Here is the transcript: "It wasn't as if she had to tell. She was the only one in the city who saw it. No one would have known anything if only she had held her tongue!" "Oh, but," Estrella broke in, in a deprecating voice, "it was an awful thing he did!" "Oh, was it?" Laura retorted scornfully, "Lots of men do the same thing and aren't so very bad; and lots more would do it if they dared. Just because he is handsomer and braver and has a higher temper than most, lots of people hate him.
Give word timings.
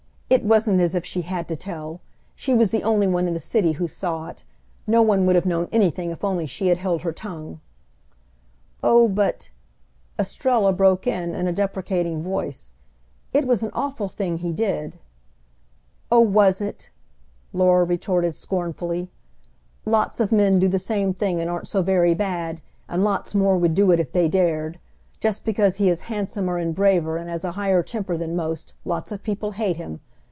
"It 0.33 0.45
wasn't 0.45 0.79
as 0.79 0.95
if 0.95 1.03
she 1.05 1.23
had 1.23 1.45
to 1.49 1.57
tell. 1.57 1.99
She 2.37 2.53
was 2.53 2.71
the 2.71 2.83
only 2.85 3.05
one 3.05 3.27
in 3.27 3.33
the 3.33 3.39
city 3.41 3.73
who 3.73 3.89
saw 3.89 4.27
it. 4.29 4.45
No 4.87 5.01
one 5.01 5.25
would 5.25 5.35
have 5.35 5.45
known 5.45 5.67
anything 5.73 6.09
if 6.09 6.23
only 6.23 6.45
she 6.45 6.67
had 6.67 6.77
held 6.77 7.01
her 7.01 7.11
tongue!" 7.11 7.59
"Oh, 8.81 9.09
but," 9.09 9.49
Estrella 10.17 10.71
broke 10.71 11.05
in, 11.05 11.35
in 11.35 11.47
a 11.47 11.51
deprecating 11.51 12.23
voice, 12.23 12.71
"it 13.33 13.45
was 13.45 13.61
an 13.61 13.71
awful 13.73 14.07
thing 14.07 14.37
he 14.37 14.53
did!" 14.53 14.99
"Oh, 16.09 16.21
was 16.21 16.61
it?" 16.61 16.91
Laura 17.51 17.83
retorted 17.83 18.33
scornfully, 18.33 19.09
"Lots 19.83 20.21
of 20.21 20.31
men 20.31 20.59
do 20.59 20.69
the 20.69 20.79
same 20.79 21.13
thing 21.13 21.41
and 21.41 21.49
aren't 21.49 21.67
so 21.67 21.81
very 21.81 22.13
bad; 22.13 22.61
and 22.87 23.03
lots 23.03 23.35
more 23.35 23.57
would 23.57 23.75
do 23.75 23.91
it 23.91 23.99
if 23.99 24.13
they 24.13 24.29
dared. 24.29 24.79
Just 25.19 25.43
because 25.43 25.75
he 25.75 25.89
is 25.89 26.03
handsomer 26.03 26.57
and 26.57 26.73
braver 26.73 27.17
and 27.17 27.29
has 27.29 27.43
a 27.43 27.51
higher 27.59 27.83
temper 27.83 28.15
than 28.15 28.33
most, 28.33 28.73
lots 28.85 29.11
of 29.11 29.23
people 29.23 29.51
hate 29.51 29.75
him. 29.75 29.99